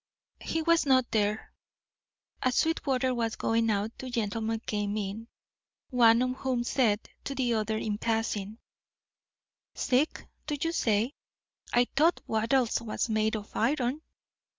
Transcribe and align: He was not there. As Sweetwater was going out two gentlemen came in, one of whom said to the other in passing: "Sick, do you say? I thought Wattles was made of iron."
He 0.39 0.63
was 0.63 0.87
not 0.87 1.11
there. 1.11 1.53
As 2.41 2.55
Sweetwater 2.55 3.13
was 3.13 3.35
going 3.35 3.69
out 3.69 3.91
two 3.99 4.09
gentlemen 4.09 4.59
came 4.61 4.97
in, 4.97 5.27
one 5.91 6.23
of 6.23 6.37
whom 6.37 6.63
said 6.63 7.07
to 7.23 7.35
the 7.35 7.53
other 7.53 7.77
in 7.77 7.99
passing: 7.99 8.57
"Sick, 9.75 10.25
do 10.47 10.57
you 10.59 10.71
say? 10.71 11.13
I 11.71 11.85
thought 11.95 12.19
Wattles 12.25 12.81
was 12.81 13.09
made 13.09 13.35
of 13.35 13.55
iron." 13.55 14.01